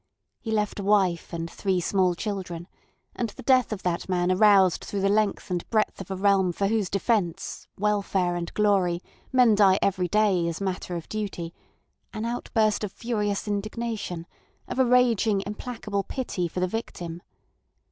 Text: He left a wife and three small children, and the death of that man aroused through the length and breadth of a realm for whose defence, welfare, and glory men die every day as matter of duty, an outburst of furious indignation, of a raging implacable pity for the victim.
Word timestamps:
He 0.39 0.49
left 0.49 0.79
a 0.79 0.83
wife 0.83 1.31
and 1.31 1.47
three 1.47 1.79
small 1.79 2.15
children, 2.15 2.67
and 3.15 3.29
the 3.29 3.43
death 3.43 3.71
of 3.71 3.83
that 3.83 4.09
man 4.09 4.31
aroused 4.31 4.83
through 4.83 5.01
the 5.01 5.09
length 5.09 5.51
and 5.51 5.69
breadth 5.69 6.01
of 6.01 6.09
a 6.09 6.15
realm 6.15 6.53
for 6.53 6.65
whose 6.65 6.89
defence, 6.89 7.67
welfare, 7.77 8.35
and 8.35 8.51
glory 8.55 9.03
men 9.31 9.53
die 9.53 9.77
every 9.79 10.07
day 10.07 10.47
as 10.47 10.59
matter 10.59 10.95
of 10.95 11.07
duty, 11.07 11.53
an 12.13 12.25
outburst 12.25 12.83
of 12.83 12.91
furious 12.91 13.47
indignation, 13.47 14.25
of 14.67 14.79
a 14.79 14.85
raging 14.85 15.43
implacable 15.45 16.01
pity 16.01 16.47
for 16.47 16.61
the 16.61 16.67
victim. 16.67 17.21